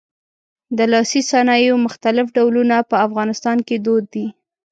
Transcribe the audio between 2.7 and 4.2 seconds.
په افغانستان کې دود